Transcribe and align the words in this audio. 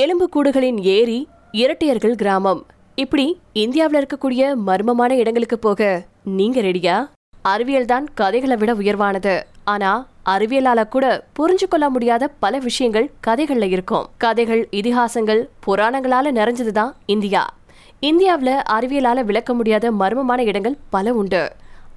எலும்பு 0.00 0.26
கூடுகளின் 0.34 0.78
ஏரி 0.80 1.28
இரட்டையர்கள் 1.52 2.14
கிராமம். 2.14 2.60
இப்படி 2.94 3.24
இந்தியாவுல 3.54 3.98
இருக்கக்கூடிய 4.02 4.42
மர்மமான 4.66 5.10
இடங்களுக்கு 5.12 5.58
போக 5.58 5.80
நீங்க 6.38 6.60
ரெடியா? 6.60 6.96
அறிவியல் 7.42 7.84
தான் 7.84 8.06
கதைகளை 8.14 8.56
விட 8.56 8.72
உயர்வானது. 8.74 9.34
ஆனா 9.64 9.90
அறிவியலால 10.26 10.88
கூட 10.88 11.06
புரிஞ்சு 11.36 11.66
கொள்ள 11.68 11.88
முடியாத 11.88 12.28
பல 12.44 12.58
விஷயங்கள் 12.58 13.10
கதைகள்ல 13.26 13.68
இருக்கும். 13.68 14.06
கதைகள் 14.18 14.62
இதிகாசங்கள் 14.70 15.42
புராணங்களால 15.66 16.32
நிறைஞ்சதுதான் 16.40 16.92
இந்தியா. 17.06 17.42
இந்தியாவில் 18.00 18.56
அறிவியலால 18.76 19.24
விளக்க 19.24 19.54
முடியாத 19.54 19.92
மர்மமான 19.92 20.40
இடங்கள் 20.44 20.78
பல 20.90 21.12
உண்டு. 21.12 21.42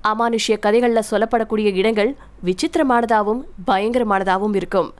அமானுஷ்ய 0.07 0.59
கதைகளில் 0.59 1.09
சொல்லப்படக்கூடிய 1.11 1.73
இடங்கள் 1.83 2.11
விசித்திரமானதாகவும் 2.45 3.41
பயங்கரமானதாகவும் 3.67 4.55
இருக்கும். 4.55 4.91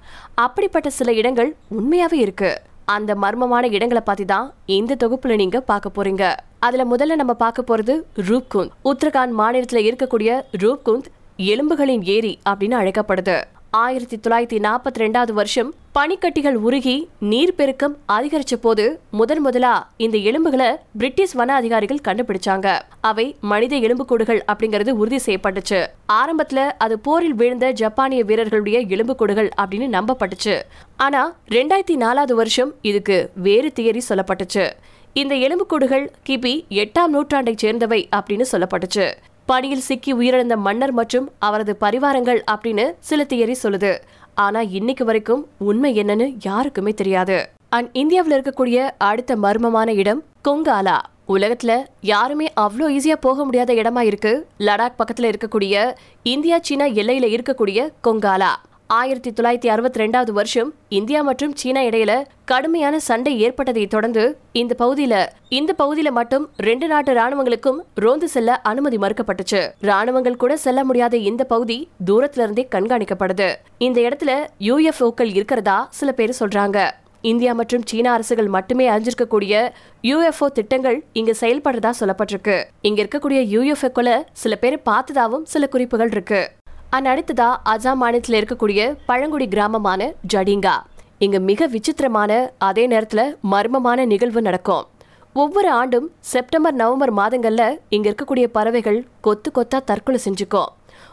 அப்படிப்பட்ட 0.45 0.89
சில 0.89 1.13
இடங்கள் 1.13 1.55
உண்மையாகவே 1.67 2.21
இருக்கு. 2.21 2.51
அந்த 2.93 3.15
மர்மமான 3.15 3.67
இடங்களை 3.71 4.01
பத்தி 4.05 4.25
தான் 4.25 4.53
இந்த 4.65 4.95
தொகுப்புல 4.99 5.35
நீங்க 5.35 5.61
பார்க்க 5.61 5.91
போறீங்க. 5.95 6.23
அதுல 6.59 6.83
முதல்ல 6.95 7.15
நம்ம 7.15 7.33
பார்க்க 7.33 7.63
போறது 7.67 7.93
ரூப்குந்த். 8.15 8.71
உத்தரகாண்ட் 8.83 9.33
மாநிலத்துல 9.37 9.81
இருக்கக்கூடிய 9.87 10.41
ரூப்குந்த் 10.57 11.09
எலும்புகளின் 11.37 12.03
ஏரி 12.03 12.39
அப்படின்னு 12.49 12.77
அழைக்கப்படுது. 12.81 13.43
ஆயிரத்தி 13.69 14.17
தொள்ளாயிரத்தி 14.17 14.59
நாற்பத்தி 14.61 15.01
ரெண்டாவது 15.03 15.31
வருஷம் 15.31 15.73
பனிக்கட்டிகள் 15.97 16.53
உருகி 16.53 17.09
நீர்ப்பெருக்கம் 17.21 17.93
அதிகரிச்ச 18.07 18.55
போது 18.61 18.99
முதன் 19.11 19.39
முதலா 19.39 19.89
இந்த 19.97 20.17
எலும்புகளை 20.17 20.75
பிரிட்டிஷ் 20.97 21.33
வன 21.33 21.53
அதிகாரிகள் 21.53 22.01
கண்டுபிடிச்சாங்க. 22.07 22.79
அவை 23.01 23.35
மனித 23.41 23.75
எலும்புக்கூடுகள் 23.75 24.41
அப்படிங்கறது 24.51 24.89
உறுதி 24.89 25.19
செய்யப்பட்டுச்சு. 25.25 25.87
ஆரம்பத்துல 26.13 26.71
அது 26.77 26.99
போரில் 26.99 27.33
விழுந்த 27.33 27.71
ஜப்பானிய 27.71 28.23
வீரர்களுடைய 28.23 28.79
எலும்புக்கூடுகள் 28.79 29.49
அப்படின்னு 29.61 29.97
நம்பப்பட்டுச்சு. 29.97 30.61
ஆனா 30.97 31.35
ரெண்டாயிரத்தி 31.49 31.95
நாலாவது 31.95 32.35
வருஷம் 32.35 32.73
இதுக்கு 32.81 33.31
வேறு 33.35 33.71
தியரி 33.75 34.01
சொல்லப்பட்டுச்சு. 34.09 34.71
இந்த 35.13 35.35
எலும்புக்கூடுகள் 35.35 36.11
கிபி 36.29 36.65
எட்டாம் 36.69 37.13
நூற்றாண்டை 37.13 37.55
சேர்ந்தவை 37.55 38.09
அப்படின்னு 38.15 38.45
சொல்லப்பட்டுச்சு. 38.51 39.13
பணியில் 39.45 39.79
சிக்கி 39.79 40.15
உயிரிழந்த 40.15 40.55
மன்னர் 40.57 40.91
மற்றும் 40.91 41.31
அவரது 41.39 41.77
பரிவாரங்கள் 41.81 42.41
அப்படின்னு 42.51 42.91
சில 42.99 43.25
தியரி 43.29 43.55
சொல்லுது. 43.63 43.97
ஆனா 44.39 44.61
இன்னைக்கு 44.61 45.05
வரைக்கும் 45.05 45.47
உண்மை 45.57 45.99
என்னன்னு 45.99 46.35
யாருக்குமே 46.43 46.91
தெரியாது. 46.93 47.49
அண்ட் 47.69 47.89
இந்தியாவில் 47.93 48.35
இருக்கக்கூடிய 48.39 48.89
அடுத்த 48.97 49.35
மர்மமான 49.35 49.95
இடம் 49.95 50.23
கொங்காலா. 50.47 50.97
உலகத்துல 51.27 51.85
யாருமே 52.01 52.47
அவ்வளோ 52.61 52.87
ஈஸியா 52.97 53.15
போக 53.21 53.45
முடியாத 53.45 53.73
இடமா 53.73 54.01
இருக்கு. 54.01 54.47
லடாக் 54.59 54.99
பக்கத்துல 54.99 55.31
இருக்கக்கூடிய 55.31 55.93
இந்தியா 56.23 56.57
சீனா 56.61 56.85
எல்லையில 56.85 57.37
இருக்கக்கூடிய 57.37 57.89
கொங்காலா. 58.03 58.51
ஆயிரத்தி 58.89 59.31
தொள்ளாயிரத்தி 59.31 59.67
அறுபத்தி 59.67 59.99
ரெண்டாவது 59.99 60.31
வருஷம் 60.31 60.73
இந்தியா 60.89 61.21
மற்றும் 61.21 61.55
சீனா 61.55 61.81
இடையில 61.81 62.23
கடுமையான 62.45 62.99
சண்டை 62.99 63.39
ஏற்பட்டதை 63.39 63.87
தொடர்ந்து 63.87 64.37
இந்த 64.51 64.75
பகுதியில 64.79 65.25
இந்த 65.49 65.73
பகுதியில 65.77 66.11
மட்டும் 66.11 66.49
ரெண்டு 66.55 66.87
நாட்டு 66.87 67.13
ராணுவங்களுக்கும் 67.13 67.79
ரோந்து 67.95 68.27
செல்ல 68.27 68.55
அனுமதி 68.55 68.97
மறுக்கப்பட்டுச்சு. 68.97 69.71
ராணுவங்கள் 69.79 70.35
கூட 70.35 70.57
செல்ல 70.57 70.83
முடியாத 70.83 71.17
இந்த 71.17 71.43
பகுதி 71.43 71.89
தூரத்துல 72.05 72.45
இருந்தே 72.47 72.67
கண்காணிக்கப்படுது 72.75 73.55
இந்த 73.77 74.01
இடத்துல 74.01 74.47
யூஎஃப்ஓக்கள் 74.59 75.33
இருக்கிறதா 75.35 75.87
சில 75.91 76.11
பேர் 76.11 76.39
சொல்றாங்க. 76.39 76.89
இந்தியா 77.21 77.53
மற்றும் 77.53 77.85
சீனா 77.85 78.13
அரசுகள் 78.13 78.47
மட்டுமே 78.47 78.89
அறிஞ்சிருக்கக்கூடிய 78.89 79.71
யூஎஃப்ஓ 80.03 80.47
திட்டங்கள் 80.47 81.03
இங்க 81.13 81.33
செயல்படுறதா 81.41 81.91
சொல்லப்பட்டிருக்கு. 81.99 82.63
இங்க 82.81 83.03
இருக்கக்கூடிய 83.03 83.41
யூஎஃப்ஓக்களை 83.55 84.23
சில 84.31 84.55
பேர் 84.55 84.81
பார்த்ததாவும் 84.85 85.43
சில 85.43 85.67
குறிப்புகள் 85.67 86.09
இருக்கு. 86.09 86.41
அண்ட் 86.89 87.07
அடுத்ததா 87.07 87.47
அசாம் 87.71 87.99
மாநிலத்தில் 88.01 88.37
இருக்கக்கூடிய 88.41 88.97
பழங்குடி 89.05 89.47
கிராமமான 89.47 90.13
ஜடிங்கா. 90.33 90.75
இங்க 91.17 91.39
மிக 91.39 91.67
விசித்திரமான 91.67 92.31
அதே 92.57 92.87
நேரத்துல 92.87 93.21
மர்மமான 93.51 94.05
நிகழ்வு 94.05 94.41
நடக்கும். 94.41 94.85
ஒவ்வொரு 95.33 95.69
ஆண்டும் 95.69 96.07
செப்டம்பர் 96.19 96.73
நவம்பர் 96.73 97.13
மாதங்கள்ல 97.13 97.63
இங்க 97.89 98.13
இருக்கக்கூடிய 98.13 98.43
பறவைகள் 98.43 98.99
கொத்து 99.21 99.51
கொத்தா 99.55 99.79
தற்கொலை 99.85 100.19
செஞ்சுக்கும். 100.25 100.71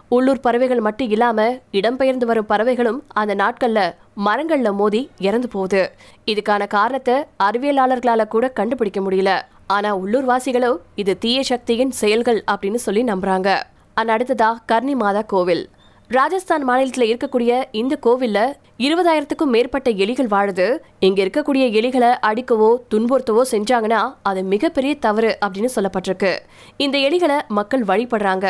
உள்ளூர் 0.09 0.41
பறவைகள் 0.41 0.81
மட்டும் 0.81 1.11
இல்லாம 1.11 1.49
இடம்பெயர்ந்து 1.73 2.25
வரும் 2.25 2.47
பறவைகளும் 2.47 3.03
அந்த 3.09 3.35
நாட்கள்ல 3.35 3.81
மரங்கள்ல 4.27 4.75
மோதி 4.75 5.11
இறந்து 5.19 5.49
போகுது. 5.49 5.91
இதுக்கான 6.27 6.67
காரணத்தை 6.67 7.15
அறிவியலாளர்களால 7.43 8.29
கூட 8.29 8.49
கண்டுபிடிக்க 8.49 9.01
முடியல. 9.01 9.33
ஆனா 9.67 9.97
உள்ளூர் 9.97 10.27
வாசிகளோ 10.27 10.77
இது 10.95 11.19
தீய 11.19 11.43
சக்தியின் 11.43 11.91
செயல்கள் 11.91 12.45
அப்படின்னு 12.53 12.75
சொல்லி 12.75 13.03
நம்புறாங்க. 13.03 13.51
அண்ட் 13.95 14.11
அடுத்ததா 14.15 14.51
கர்ணி 14.73 14.95
மாதா 14.95 15.23
கோவில். 15.23 15.65
ராஜஸ்தான் 16.09 16.69
மாநிலத்துல 16.69 17.05
இருக்கக்கூடிய 17.11 17.65
இந்த 17.71 17.95
கோவில்ல 18.07 18.39
இருபதாயிரத்துக்கும் 18.79 19.53
மேற்பட்ட 19.55 19.91
எலிகள் 19.91 20.31
வாழுது. 20.35 20.67
இங்க 20.99 21.25
இருக்கக்கூடிய 21.25 21.65
எலிகளை 21.79 22.11
அடிக்கவோ 22.31 22.71
துன்புறுத்தவோ 22.91 23.43
செஞ்சாங்கன்னா 23.51 24.01
அது 24.23 24.43
மிகப்பெரிய 24.43 24.95
தவறு 25.07 25.39
அப்படின்னு 25.45 25.71
சொல்லப்பட்டிருக்கு. 25.77 26.33
இந்த 26.77 26.99
எலிகளை 26.99 27.39
மக்கள் 27.49 27.85
வழிபடுறாங்க. 27.85 28.47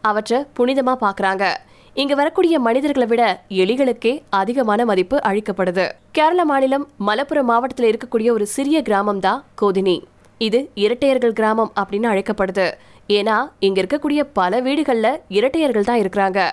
அவற்றை 0.00 0.40
புனிதமா 0.58 0.94
பாக்குறாங்க. 1.04 1.44
இங்க 1.94 2.14
வரக்கூடிய 2.14 2.58
மனிதர்களை 2.58 3.06
விட 3.08 3.22
எலிகளுக்கே 3.48 4.22
அதிகமான 4.30 4.84
மதிப்பு 4.84 5.20
அளிக்கப்படுது. 5.28 5.86
கேரள 6.10 6.44
மாநிலம் 6.44 6.88
மலப்புரம் 7.06 7.50
மாவட்டத்தில் 7.50 7.88
இருக்கக்கூடிய 7.92 8.30
ஒரு 8.30 8.46
சிறிய 8.46 8.82
கிராமம் 8.82 9.20
தான் 9.20 9.44
கோதினி. 9.62 9.96
இது 10.38 10.70
இரட்டையர்கள் 10.74 11.32
கிராமம் 11.32 11.72
அப்படின்னு 11.80 12.08
அழைக்கப்படுது. 12.12 12.72
ஏன்னா 13.08 13.50
இங்க 13.58 13.82
இருக்கக்கூடிய 13.82 14.20
பல 14.32 14.60
வீடுகள்ல 14.60 15.16
இரட்டையர்கள் 15.28 15.84
தான் 15.84 16.00
இருக்கிறாங்க. 16.00 16.50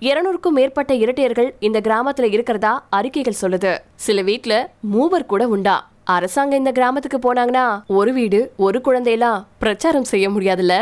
இருநூறுக்கும் 0.00 0.56
மேற்பட்ட 0.58 0.94
இரட்டையர்கள் 0.94 1.54
இந்த 1.60 1.80
கிராமத்துல 1.80 2.22
இருக்கிறதா 2.22 2.86
அறிக்கைகள் 2.90 3.40
சொல்லுது. 3.40 3.78
சில 3.94 4.22
வீட்டுல 4.22 4.66
மூவர் 4.80 5.26
கூட 5.26 5.48
உண்டா. 5.48 5.88
அரசாங்கம் 6.04 6.58
இந்த 6.58 6.72
கிராமத்துக்கு 6.72 7.18
போனாங்கன்னா 7.18 7.82
ஒரு 7.86 8.12
வீடு 8.12 8.52
ஒரு 8.56 8.80
குழந்தையெல்லாம் 8.80 9.46
பிரச்சாரம் 9.58 10.04
செய்ய 10.04 10.30
முடியாதுல்ல? 10.30 10.74